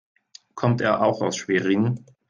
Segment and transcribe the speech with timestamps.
[0.55, 2.03] Kommt er auch aus Schwerin?